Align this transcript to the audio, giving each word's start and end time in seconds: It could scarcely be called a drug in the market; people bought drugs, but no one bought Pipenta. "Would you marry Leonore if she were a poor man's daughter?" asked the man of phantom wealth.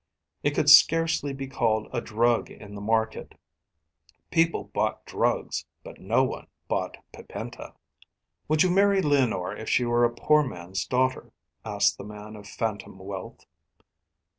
It 0.41 0.55
could 0.55 0.67
scarcely 0.67 1.31
be 1.31 1.45
called 1.47 1.87
a 1.93 2.01
drug 2.01 2.49
in 2.49 2.73
the 2.73 2.81
market; 2.81 3.35
people 4.31 4.63
bought 4.63 5.05
drugs, 5.05 5.65
but 5.83 5.99
no 6.01 6.23
one 6.23 6.47
bought 6.67 6.97
Pipenta. 7.13 7.75
"Would 8.47 8.63
you 8.63 8.71
marry 8.71 9.03
Leonore 9.03 9.55
if 9.55 9.69
she 9.69 9.85
were 9.85 10.03
a 10.03 10.09
poor 10.11 10.41
man's 10.41 10.87
daughter?" 10.87 11.31
asked 11.63 11.99
the 11.99 12.03
man 12.03 12.35
of 12.35 12.47
phantom 12.47 12.97
wealth. 12.97 13.45